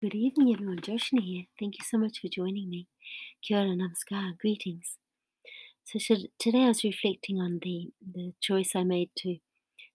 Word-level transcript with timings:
Good 0.00 0.14
evening, 0.14 0.52
everyone. 0.54 0.78
Joshna 0.80 1.20
here. 1.20 1.46
Thank 1.58 1.74
you 1.76 1.84
so 1.84 1.98
much 1.98 2.20
for 2.20 2.28
joining 2.28 2.70
me. 2.70 2.86
Kia 3.42 3.58
ora, 3.58 3.70
namaskar, 3.70 4.38
greetings. 4.38 4.96
So 5.82 5.98
should, 5.98 6.28
today 6.38 6.66
I 6.66 6.68
was 6.68 6.84
reflecting 6.84 7.40
on 7.40 7.58
the, 7.60 7.90
the 8.14 8.32
choice 8.40 8.76
I 8.76 8.84
made 8.84 9.10
to 9.16 9.38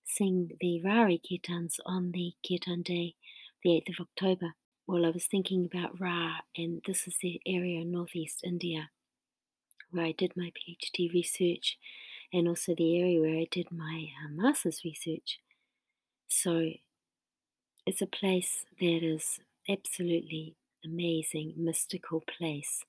sing 0.03 0.57
the 0.59 0.81
Rari 0.81 1.21
Kirtans 1.23 1.75
on 1.85 2.11
the 2.11 2.33
Kirtan 2.45 2.81
Day, 2.81 3.15
the 3.63 3.69
8th 3.69 3.97
of 3.97 4.01
October. 4.01 4.55
Well, 4.85 5.05
I 5.05 5.09
was 5.11 5.25
thinking 5.25 5.63
about 5.63 5.97
Ra, 6.01 6.39
and 6.57 6.81
this 6.85 7.07
is 7.07 7.15
the 7.21 7.39
area 7.47 7.79
in 7.79 7.91
northeast 7.93 8.41
India 8.43 8.89
where 9.89 10.07
I 10.07 10.11
did 10.11 10.33
my 10.35 10.51
PhD 10.51 11.13
research 11.13 11.77
and 12.33 12.49
also 12.49 12.75
the 12.75 12.99
area 12.99 13.21
where 13.21 13.39
I 13.39 13.47
did 13.49 13.67
my 13.71 14.07
uh, 14.21 14.27
master's 14.31 14.81
research. 14.83 15.39
So 16.27 16.71
it's 17.85 18.01
a 18.01 18.05
place 18.05 18.65
that 18.81 19.01
is 19.01 19.39
absolutely 19.69 20.55
amazing, 20.83 21.53
mystical 21.57 22.21
place 22.37 22.83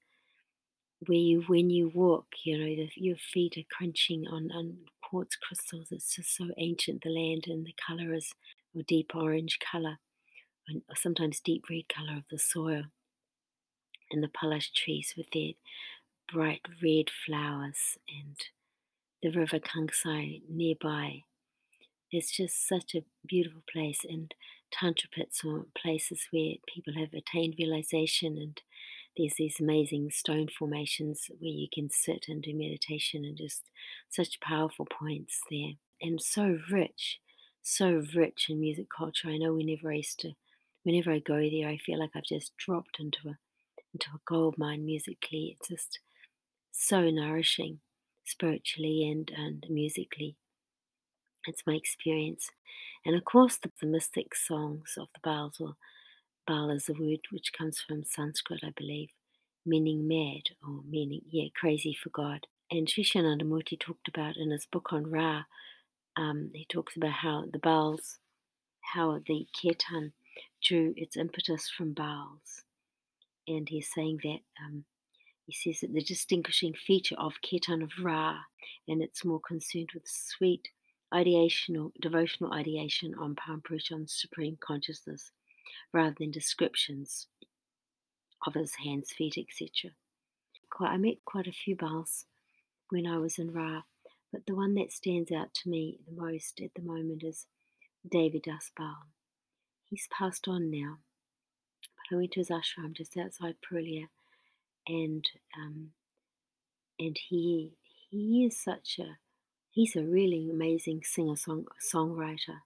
where 1.07 1.19
you, 1.19 1.43
when 1.47 1.71
you 1.71 1.91
walk, 1.95 2.27
you 2.45 2.59
know, 2.59 2.65
the, 2.65 2.89
your 2.97 3.17
feet 3.17 3.57
are 3.59 3.77
crunching 3.77 4.27
on, 4.27 4.51
on 4.53 4.79
quartz 5.03 5.37
crystals. 5.37 5.89
It's 5.91 6.17
just 6.17 6.37
so 6.37 6.47
ancient, 6.57 7.03
the 7.03 7.11
land, 7.11 7.45
and 7.47 7.67
the 7.67 7.75
color 7.87 8.15
is 8.15 8.33
a 8.79 8.83
deep 8.83 9.13
orange 9.15 9.59
color, 9.61 9.99
and 10.69 10.83
sometimes 10.95 11.41
deep 11.41 11.65
red 11.71 11.89
color 11.89 12.17
of 12.17 12.25
the 12.31 12.39
soil. 12.39 12.85
And 14.11 14.23
the 14.23 14.29
palash 14.29 14.73
trees 14.73 15.15
with 15.17 15.31
their 15.33 15.53
bright 16.33 16.63
red 16.83 17.07
flowers, 17.27 17.99
and 18.09 18.37
the 19.23 19.31
river 19.31 19.59
Kangsai 19.59 20.43
nearby. 20.49 21.23
It's 22.11 22.31
just 22.37 22.67
such 22.69 22.95
a 22.95 23.05
beautiful 23.27 23.63
place, 23.71 24.01
and 24.09 24.35
tantra 24.79 25.09
pits 25.11 25.43
are 25.45 25.67
places 25.81 26.29
where 26.31 26.55
people 26.67 26.95
have 26.95 27.13
attained 27.13 27.55
realization 27.59 28.37
and 28.37 28.61
there's 29.17 29.35
these 29.39 29.61
amazing 29.61 30.11
stone 30.11 30.49
formations 30.49 31.31
where 31.39 31.51
you 31.53 31.69
can 31.73 31.89
sit 31.89 32.27
and 32.29 32.43
do 32.43 32.55
meditation 32.55 33.25
and 33.25 33.37
just 33.37 33.71
such 34.09 34.41
powerful 34.41 34.87
points 34.87 35.41
there 35.51 35.75
and 36.03 36.21
so 36.21 36.59
rich 36.71 37.21
so 37.67 38.05
rich 38.15 38.51
in 38.51 38.61
music 38.61 38.89
culture. 38.95 39.29
I 39.29 39.39
know 39.39 39.55
whenever 39.55 39.91
i 39.91 39.97
used 39.97 40.21
to 40.21 40.33
whenever 40.83 41.11
i 41.11 41.19
go 41.19 41.49
there 41.49 41.69
i 41.69 41.79
feel 41.79 41.99
like 41.99 42.11
i've 42.15 42.25
just 42.25 42.55
dropped 42.59 43.01
into 43.01 43.29
a 43.29 43.39
into 43.95 44.11
a 44.15 44.21
gold 44.27 44.57
mine 44.59 44.85
musically. 44.85 45.57
It's 45.57 45.69
just 45.69 46.01
so 46.73 47.09
nourishing 47.11 47.79
spiritually 48.25 49.09
and 49.11 49.31
and 49.37 49.65
musically 49.71 50.37
it's 51.47 51.63
my 51.67 51.75
experience 51.75 52.51
and 53.05 53.15
of 53.15 53.25
course 53.25 53.59
the, 53.59 53.71
the 53.81 53.87
mystic 53.87 54.35
songs 54.35 54.95
of 54.99 55.09
the 55.15 55.29
Bauls 55.29 55.61
or 55.61 55.77
Baul 56.49 56.75
is 56.75 56.89
a 56.89 56.93
word 56.93 57.21
which 57.31 57.53
comes 57.57 57.81
from 57.81 58.05
Sanskrit, 58.05 58.61
I 58.63 58.71
believe, 58.77 59.09
meaning 59.65 60.07
mad 60.07 60.55
or 60.63 60.83
meaning, 60.87 61.23
yeah, 61.31 61.49
crazy 61.55 61.95
for 61.95 62.11
God. 62.11 62.47
And 62.71 62.87
Shishanandamurti 62.87 63.81
talked 63.81 64.09
about 64.09 64.37
in 64.37 64.51
his 64.51 64.67
book 64.67 64.93
on 64.93 65.11
Ra, 65.11 65.45
um, 66.17 66.51
he 66.53 66.67
talks 66.67 66.97
about 66.97 67.13
how 67.13 67.45
the 67.51 67.59
Bauls, 67.59 68.19
how 68.81 69.21
the 69.27 69.47
Kirtan 69.61 70.13
drew 70.63 70.93
its 70.97 71.17
impetus 71.17 71.71
from 71.71 71.95
Bauls. 71.95 72.63
And 73.49 73.69
he's 73.69 73.89
saying 73.95 74.21
that 74.23 74.41
um, 74.63 74.85
he 75.47 75.53
says 75.53 75.81
that 75.81 75.95
the 75.95 76.03
distinguishing 76.03 76.75
feature 76.75 77.17
of 77.19 77.41
Kirtan 77.43 77.83
of 77.83 77.93
Ra, 78.03 78.37
and 78.87 79.03
it's 79.03 79.25
more 79.25 79.41
concerned 79.41 79.91
with 79.95 80.05
sweet 80.07 80.69
ideational, 81.15 81.93
devotional 82.01 82.53
ideation 82.53 83.15
on 83.19 83.37
Parampurush's 83.37 84.13
supreme 84.13 84.59
consciousness 84.61 85.31
rather 85.93 86.17
than 86.19 86.31
descriptions 86.31 87.29
of 88.47 88.55
his 88.55 88.75
hands, 88.85 89.13
feet, 89.13 89.39
etc. 89.39 89.93
I 90.81 90.97
met 90.97 91.25
quite 91.25 91.47
a 91.47 91.53
few 91.53 91.77
Bauls 91.77 92.25
when 92.91 93.07
I 93.07 93.19
was 93.19 93.39
in 93.39 93.53
Ra, 93.53 93.83
but 94.33 94.47
the 94.47 94.57
one 94.57 94.75
that 94.75 94.93
stands 94.93 95.31
out 95.31 95.55
to 95.55 95.71
me 95.71 96.01
the 96.07 96.21
most 96.21 96.61
at 96.61 96.75
the 96.75 96.83
moment 96.83 97.23
is 97.23 97.47
David 98.09 98.43
Das 98.43 98.73
Baul. 98.79 99.07
He's 99.89 100.09
passed 100.09 100.49
on 100.49 100.71
now, 100.71 100.99
but 101.81 102.15
I 102.15 102.19
went 102.19 102.33
to 102.33 102.41
his 102.41 102.51
ashram 102.51 102.93
just 102.93 103.17
outside 103.17 103.57
Purulia, 103.63 104.09
and 104.89 105.25
um, 105.57 105.91
and 106.99 107.17
he 107.29 107.75
he 108.11 108.45
is 108.45 108.61
such 108.61 108.99
a 108.99 109.19
he's 109.75 109.97
a 109.97 110.03
really 110.05 110.49
amazing 110.49 111.03
singer 111.03 111.35
song 111.35 111.67
songwriter. 111.93 112.61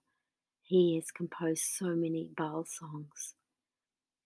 He 0.63 0.97
has 0.97 1.11
composed 1.11 1.63
so 1.63 1.87
many 1.87 2.29
Baul 2.39 2.69
songs. 2.69 3.35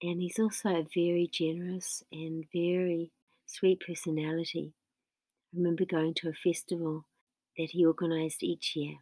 And 0.02 0.20
he's 0.20 0.40
also 0.40 0.70
a 0.70 0.86
very 0.92 1.30
generous 1.32 2.02
and 2.10 2.44
very 2.52 3.12
sweet 3.46 3.80
personality. 3.86 4.72
I 5.54 5.58
remember 5.58 5.84
going 5.84 6.14
to 6.14 6.28
a 6.28 6.32
festival 6.32 7.04
that 7.56 7.70
he 7.70 7.86
organized 7.86 8.42
each 8.42 8.74
year. 8.74 8.96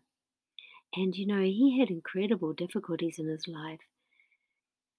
And 0.94 1.16
you 1.16 1.26
know, 1.26 1.40
he 1.40 1.78
had 1.78 1.88
incredible 1.88 2.52
difficulties 2.52 3.19
in 3.19 3.28
his 3.28 3.48
life. 3.48 3.80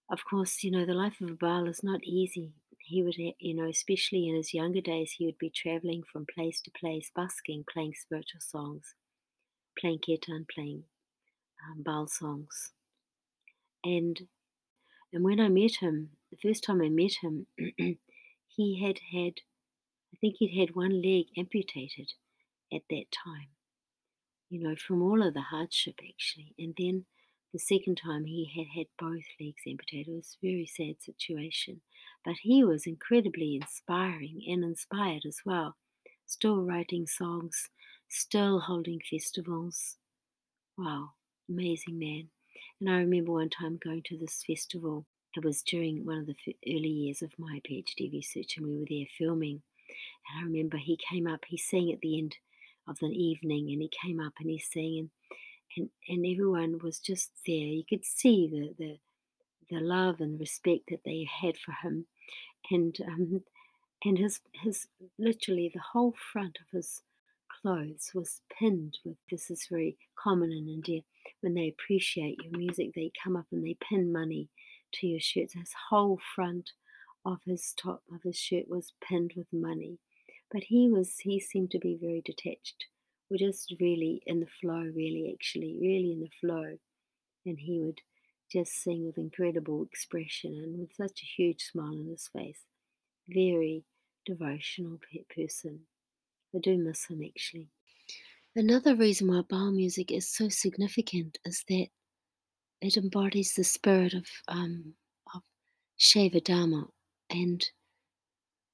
Of 0.09 0.21
course, 0.27 0.63
you 0.63 0.71
know, 0.71 0.87
the 0.87 0.95
life 0.95 1.21
of 1.21 1.29
a 1.29 1.33
Baul 1.33 1.69
is 1.69 1.83
not 1.83 2.03
easy. 2.03 2.53
He 2.91 3.03
would, 3.03 3.15
you 3.17 3.53
know, 3.53 3.69
especially 3.69 4.27
in 4.27 4.35
his 4.35 4.53
younger 4.53 4.81
days, 4.81 5.13
he 5.13 5.25
would 5.25 5.37
be 5.37 5.49
traveling 5.49 6.03
from 6.03 6.25
place 6.25 6.59
to 6.59 6.71
place, 6.71 7.09
busking, 7.15 7.63
playing 7.71 7.93
spiritual 7.93 8.41
songs, 8.41 8.95
playing 9.79 9.99
kirtan, 10.05 10.45
playing 10.53 10.83
um, 11.87 12.07
songs. 12.09 12.73
And 13.85 14.27
and 15.13 15.23
when 15.23 15.39
I 15.39 15.47
met 15.47 15.75
him, 15.79 16.09
the 16.31 16.37
first 16.43 16.65
time 16.65 16.81
I 16.81 16.89
met 16.89 17.13
him, 17.21 17.47
he 18.47 18.83
had 18.83 18.99
had, 19.13 19.35
I 20.13 20.17
think 20.19 20.35
he'd 20.39 20.59
had 20.59 20.75
one 20.75 21.01
leg 21.01 21.27
amputated 21.37 22.11
at 22.73 22.81
that 22.89 23.05
time, 23.09 23.51
you 24.49 24.61
know, 24.61 24.75
from 24.75 25.01
all 25.01 25.25
of 25.25 25.33
the 25.33 25.43
hardship 25.43 25.95
actually. 26.03 26.55
And 26.59 26.73
then 26.77 27.05
the 27.53 27.59
second 27.59 27.95
time 27.97 28.25
he 28.25 28.51
had 28.55 28.67
had 28.77 28.87
both 28.97 29.23
legs 29.39 29.63
amputated. 29.67 30.07
It 30.13 30.15
was 30.15 30.37
a 30.41 30.47
very 30.47 30.65
sad 30.65 31.01
situation. 31.01 31.81
But 32.23 32.35
he 32.41 32.63
was 32.63 32.85
incredibly 32.85 33.55
inspiring 33.55 34.41
and 34.47 34.63
inspired 34.63 35.23
as 35.25 35.39
well. 35.45 35.75
Still 36.25 36.63
writing 36.63 37.07
songs, 37.07 37.69
still 38.07 38.59
holding 38.61 38.99
festivals. 39.09 39.97
Wow, 40.77 41.11
amazing 41.49 41.99
man. 41.99 42.29
And 42.79 42.89
I 42.89 42.97
remember 42.99 43.33
one 43.33 43.49
time 43.49 43.77
going 43.83 44.03
to 44.05 44.17
this 44.17 44.43
festival. 44.45 45.05
It 45.35 45.43
was 45.45 45.61
during 45.61 46.05
one 46.05 46.19
of 46.19 46.27
the 46.27 46.55
early 46.67 46.89
years 46.89 47.21
of 47.21 47.31
my 47.37 47.61
PhD 47.69 48.11
research, 48.11 48.57
and 48.57 48.65
we 48.65 48.77
were 48.79 48.85
there 48.89 49.05
filming. 49.17 49.61
And 50.29 50.39
I 50.39 50.43
remember 50.43 50.77
he 50.77 50.97
came 50.97 51.27
up, 51.27 51.45
he 51.47 51.57
sang 51.57 51.91
at 51.91 52.01
the 52.01 52.17
end 52.17 52.37
of 52.87 52.99
the 52.99 53.07
evening, 53.07 53.69
and 53.71 53.81
he 53.81 53.89
came 53.89 54.19
up 54.19 54.33
and 54.39 54.49
he 54.49 54.59
sang, 54.59 54.97
and 54.99 55.09
and, 55.77 55.89
and 56.07 56.25
everyone 56.25 56.79
was 56.83 56.99
just 56.99 57.31
there. 57.45 57.55
You 57.55 57.83
could 57.87 58.05
see 58.05 58.47
the, 58.51 58.73
the 58.77 58.99
the 59.69 59.79
love 59.79 60.19
and 60.19 60.39
respect 60.39 60.89
that 60.89 61.03
they 61.05 61.25
had 61.41 61.57
for 61.57 61.73
him, 61.83 62.05
and 62.69 62.97
um, 63.07 63.43
and 64.03 64.17
his 64.17 64.41
his 64.63 64.87
literally 65.17 65.71
the 65.73 65.81
whole 65.93 66.13
front 66.33 66.57
of 66.59 66.67
his 66.75 67.01
clothes 67.61 68.11
was 68.13 68.41
pinned 68.57 68.97
with 69.05 69.17
this 69.29 69.51
is 69.51 69.67
very 69.69 69.97
common 70.21 70.51
in 70.51 70.67
India 70.67 71.01
when 71.41 71.53
they 71.53 71.67
appreciate 71.67 72.37
your 72.43 72.57
music 72.57 72.91
they 72.95 73.11
come 73.23 73.35
up 73.35 73.45
and 73.51 73.63
they 73.63 73.75
pin 73.87 74.11
money 74.11 74.49
to 74.93 75.05
your 75.05 75.19
shirts 75.19 75.53
his 75.53 75.73
whole 75.89 76.19
front 76.35 76.71
of 77.25 77.39
his 77.45 77.73
top 77.77 78.01
of 78.13 78.23
his 78.23 78.37
shirt 78.37 78.67
was 78.67 78.93
pinned 79.01 79.33
with 79.35 79.47
money. 79.51 79.99
But 80.51 80.63
he 80.63 80.89
was 80.89 81.19
he 81.19 81.39
seemed 81.39 81.71
to 81.71 81.79
be 81.79 81.97
very 81.99 82.21
detached 82.21 82.85
we're 83.31 83.37
just 83.37 83.73
really 83.79 84.21
in 84.25 84.41
the 84.41 84.47
flow 84.59 84.91
really 84.93 85.33
actually 85.33 85.77
really 85.79 86.11
in 86.11 86.19
the 86.19 86.29
flow. 86.39 86.77
And 87.45 87.57
he 87.57 87.79
would 87.79 88.01
just 88.51 88.83
sing 88.83 89.05
with 89.05 89.17
incredible 89.17 89.83
expression 89.83 90.59
and 90.61 90.77
with 90.77 90.93
such 90.93 91.23
a 91.23 91.41
huge 91.41 91.63
smile 91.71 91.97
on 91.97 92.07
his 92.07 92.29
face. 92.35 92.59
Very 93.29 93.85
devotional 94.25 94.99
person. 95.33 95.79
I 96.53 96.59
do 96.59 96.77
miss 96.77 97.05
him 97.05 97.21
actually. 97.25 97.69
Another 98.55 98.95
reason 98.95 99.29
why 99.29 99.41
Baul 99.49 99.73
music 99.73 100.11
is 100.11 100.27
so 100.27 100.49
significant 100.49 101.37
is 101.45 101.63
that 101.69 101.87
it 102.81 102.97
embodies 102.97 103.53
the 103.53 103.63
spirit 103.63 104.13
of 104.13 104.25
um, 104.49 104.93
of 105.33 105.41
Shaiva 105.97 106.43
Dharma, 106.43 106.87
and 107.29 107.65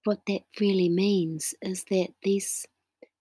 what 0.05 0.21
that 0.25 0.41
really 0.59 0.89
means 0.89 1.53
is 1.61 1.83
that 1.91 2.07
these 2.23 2.65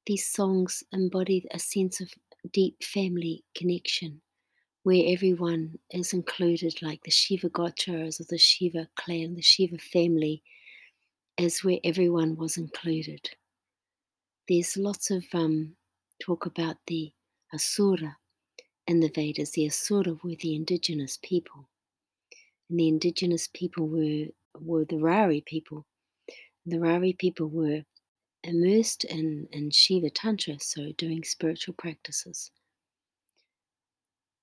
these 0.07 0.27
songs 0.29 0.83
embody 0.93 1.47
a 1.53 1.59
sense 1.59 2.01
of 2.01 2.11
deep 2.53 2.83
family 2.83 3.45
connection, 3.55 4.21
where 4.85 5.05
everyone 5.07 5.79
is 5.91 6.13
included, 6.13 6.81
like 6.83 7.03
the 7.05 7.11
Shiva 7.11 7.49
Gotras 7.49 8.21
or 8.21 8.25
the 8.29 8.39
Shiva 8.39 8.89
clan, 8.97 9.35
the 9.35 9.43
Shiva 9.43 9.79
family, 9.79 10.43
is 11.39 11.65
where 11.65 11.79
everyone 11.85 12.37
was 12.37 12.57
included 12.57 13.29
there's 14.49 14.77
lots 14.77 15.11
of 15.11 15.25
um, 15.35 15.75
talk 16.21 16.47
about 16.47 16.77
the 16.87 17.13
Asura 17.53 18.17
in 18.87 19.01
the 19.01 19.11
Vedas. 19.15 19.53
The 19.53 19.67
Asura 19.67 20.17
were 20.23 20.37
the 20.41 20.55
indigenous 20.55 21.19
people. 21.23 21.69
And 22.71 22.79
the 22.79 22.89
indigenous 22.89 23.49
people 23.53 23.89
were, 23.89 24.27
were 24.61 24.85
the 24.85 24.99
Rari 24.99 25.43
people. 25.47 25.85
The 26.65 26.79
Rari 26.79 27.13
people 27.13 27.49
were 27.49 27.83
immersed 28.47 29.05
in, 29.05 29.49
in 29.53 29.71
Shiva 29.71 30.11
Tantra, 30.11 30.59
so 30.61 30.93
doing 30.93 31.25
spiritual 31.25 31.75
practices. 31.75 32.51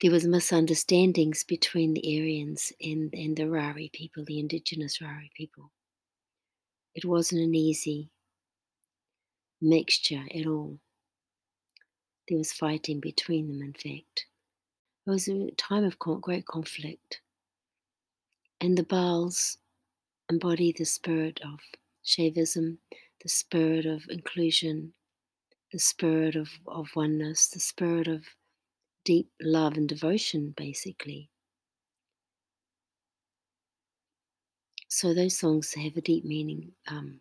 There 0.02 0.12
was 0.12 0.26
misunderstandings 0.26 1.44
between 1.44 1.94
the 1.94 2.20
Aryans 2.20 2.74
and, 2.82 3.14
and 3.14 3.38
the 3.38 3.50
Rari 3.50 3.90
people, 3.94 4.26
the 4.26 4.40
indigenous 4.40 5.02
Rari 5.02 5.32
people. 5.36 5.72
It 6.94 7.06
wasn't 7.06 7.42
an 7.42 7.56
easy 7.56 8.10
mixture 9.62 10.24
at 10.36 10.46
all. 10.46 10.78
There 12.28 12.38
was 12.38 12.52
fighting 12.52 13.00
between 13.00 13.48
them, 13.48 13.62
in 13.62 13.74
fact. 13.74 14.26
It 15.06 15.10
was 15.10 15.28
a 15.28 15.52
time 15.52 15.86
of 15.86 16.00
great 16.00 16.46
conflict. 16.46 17.22
And 18.62 18.78
the 18.78 18.84
Bauls 18.84 19.58
embody 20.30 20.74
the 20.78 20.86
spirit 20.86 21.40
of 21.44 21.60
Shaivism, 22.06 22.78
the 23.24 23.30
spirit 23.30 23.86
of 23.86 24.04
inclusion, 24.10 24.94
the 25.72 25.80
spirit 25.80 26.36
of, 26.36 26.50
of 26.68 26.88
oneness, 26.96 27.48
the 27.48 27.60
spirit 27.60 28.08
of 28.08 28.22
deep 29.06 29.30
love 29.42 29.78
and 29.78 29.90
devotion, 29.90 30.54
basically. 30.56 31.30
So 34.90 35.14
those 35.14 35.38
songs 35.38 35.74
have 35.74 35.98
a 35.98 36.02
deep 36.02 36.26
meaning 36.26 36.72
um, 36.88 37.20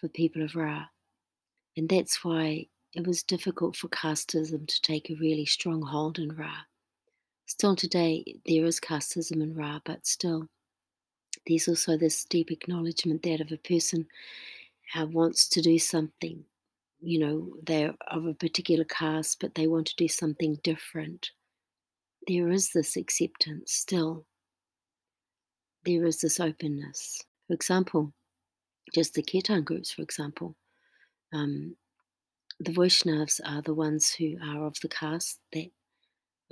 for 0.00 0.08
people 0.08 0.42
of 0.42 0.56
Ra. 0.56 0.86
And 1.76 1.88
that's 1.88 2.24
why 2.24 2.66
it 2.94 3.06
was 3.06 3.22
difficult 3.22 3.76
for 3.76 3.88
casteism 3.88 4.66
to 4.66 4.82
take 4.82 5.10
a 5.10 5.16
really 5.16 5.44
strong 5.44 5.82
hold 5.82 6.18
in 6.18 6.34
Ra. 6.34 6.54
Still 7.46 7.76
today, 7.76 8.24
there 8.46 8.64
is 8.64 8.80
casteism 8.80 9.42
in 9.42 9.54
Ra, 9.54 9.80
but 9.84 10.06
still, 10.06 10.48
there's 11.46 11.68
also 11.68 11.96
this 11.96 12.24
deep 12.24 12.50
acknowledgement 12.50 13.22
that 13.24 13.40
if 13.40 13.50
a 13.50 13.56
person 13.56 14.06
uh, 14.94 15.06
wants 15.06 15.48
to 15.48 15.60
do 15.60 15.78
something, 15.78 16.44
you 17.00 17.18
know, 17.18 17.52
they're 17.66 17.94
of 18.08 18.26
a 18.26 18.34
particular 18.34 18.84
caste, 18.84 19.38
but 19.40 19.54
they 19.54 19.66
want 19.66 19.86
to 19.86 19.96
do 19.96 20.08
something 20.08 20.58
different, 20.62 21.30
there 22.26 22.48
is 22.50 22.70
this 22.72 22.96
acceptance 22.96 23.72
still. 23.72 24.26
There 25.84 26.04
is 26.04 26.20
this 26.20 26.38
openness. 26.38 27.22
For 27.46 27.54
example, 27.54 28.12
just 28.94 29.14
the 29.14 29.22
Kirtan 29.22 29.64
groups, 29.64 29.92
for 29.92 30.02
example, 30.02 30.56
um, 31.32 31.76
the 32.58 32.72
Vaishnavas 32.72 33.40
are 33.46 33.62
the 33.62 33.74
ones 33.74 34.12
who 34.12 34.36
are 34.42 34.66
of 34.66 34.76
the 34.82 34.88
caste 34.88 35.40
that 35.52 35.70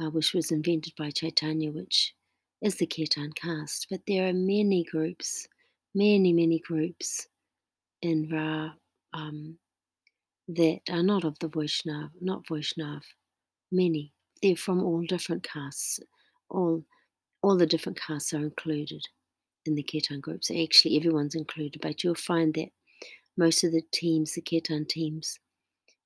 uh, 0.00 0.11
which 0.11 0.32
was 0.32 0.50
invented 0.50 0.94
by 0.96 1.11
Chaitanya, 1.11 1.70
which 1.70 2.14
is 2.62 2.76
the 2.76 2.87
Kirtan 2.87 3.32
caste. 3.32 3.88
But 3.91 4.00
there 4.06 4.29
are 4.29 4.32
many 4.32 4.84
groups, 4.84 5.46
many, 5.94 6.32
many 6.32 6.61
groups 6.61 7.26
in 8.02 8.28
Ra 8.30 8.70
um, 9.12 9.58
that 10.48 10.80
are 10.90 11.02
not 11.02 11.24
of 11.24 11.38
the 11.38 11.48
Vaishnav, 11.48 12.10
not 12.20 12.46
Vaishnav, 12.46 13.02
many. 13.70 14.12
They're 14.42 14.56
from 14.56 14.82
all 14.82 15.02
different 15.02 15.42
castes. 15.42 16.00
All, 16.48 16.84
all 17.42 17.56
the 17.56 17.66
different 17.66 18.00
castes 18.00 18.32
are 18.32 18.38
included 18.38 19.02
in 19.66 19.74
the 19.74 19.82
Kirtan 19.82 20.20
groups. 20.20 20.50
Actually, 20.50 20.96
everyone's 20.96 21.34
included, 21.34 21.80
but 21.80 22.02
you'll 22.02 22.14
find 22.14 22.54
that 22.54 22.70
most 23.36 23.64
of 23.64 23.72
the 23.72 23.82
teams, 23.92 24.34
the 24.34 24.42
Kirtan 24.42 24.86
teams, 24.86 25.38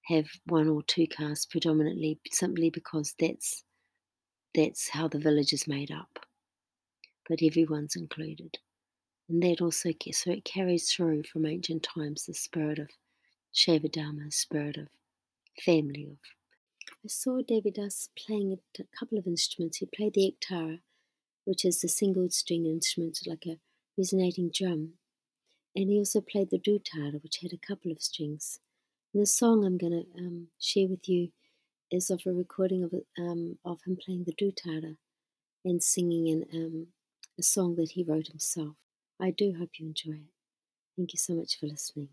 have 0.06 0.26
one 0.46 0.68
or 0.68 0.82
two 0.82 1.06
castes 1.06 1.46
predominantly 1.46 2.18
simply 2.32 2.70
because 2.70 3.14
that's 3.18 3.64
that's 4.54 4.90
how 4.90 5.08
the 5.08 5.18
village 5.18 5.52
is 5.52 5.66
made 5.66 5.90
up. 5.90 6.18
But 7.28 7.38
everyone's 7.42 7.96
included. 7.96 8.58
And 9.28 9.42
that 9.42 9.60
also 9.60 9.90
so 10.12 10.30
it 10.30 10.44
carries 10.44 10.92
through 10.92 11.22
from 11.24 11.46
ancient 11.46 11.82
times 11.82 12.26
the 12.26 12.34
spirit 12.34 12.78
of 12.78 12.90
Shaiva 13.54 13.90
Dharma, 13.90 14.30
spirit 14.30 14.76
of 14.76 14.88
family 15.64 16.08
of 16.10 16.19
I 17.04 17.08
saw 17.08 17.42
Devi 17.42 17.72
Das 17.72 18.10
playing 18.16 18.56
a 18.78 18.84
couple 18.96 19.19
of 19.19 19.26
instruments. 19.26 19.78
He 19.78 19.86
played 19.86 20.14
the 20.14 20.32
ektara, 20.32 20.80
which 21.44 21.64
is 21.64 21.80
the 21.80 21.88
single 21.88 22.30
string 22.30 22.64
instrument, 22.64 23.19
like 23.26 23.44
a 23.46 23.58
resonating 23.98 24.50
drum. 24.54 24.94
And 25.75 25.90
he 25.90 25.98
also 25.98 26.20
played 26.20 26.50
the 26.50 26.60
dutara, 26.60 27.20
which 27.22 27.38
had 27.42 27.52
a 27.52 27.66
couple 27.66 27.90
of 27.90 28.02
strings. 28.02 28.60
And 29.12 29.22
the 29.22 29.26
song 29.26 29.64
I'm 29.64 29.78
going 29.78 30.04
to 30.04 30.20
um, 30.20 30.48
share 30.60 30.86
with 30.86 31.08
you 31.08 31.32
is 31.90 32.08
of 32.08 32.22
a 32.25 32.32
recording 32.32 32.84
of, 32.84 32.94
um, 33.18 33.58
of 33.64 33.80
him 33.84 33.96
playing 33.96 34.25
the 34.25 34.34
dutara 34.34 34.96
and 35.64 35.82
singing 35.82 36.28
in 36.28 36.46
um, 36.54 36.86
a 37.38 37.42
song 37.42 37.75
that 37.76 37.92
he 37.92 38.04
wrote 38.04 38.28
himself. 38.28 38.76
I 39.22 39.30
do 39.30 39.54
hope 39.56 39.78
you 39.78 39.86
enjoy 39.86 40.14
it. 40.14 40.32
Thank 40.96 41.12
you 41.12 41.19
so 41.19 41.34
much 41.34 41.56
for 41.56 41.66
listening. 41.66 42.08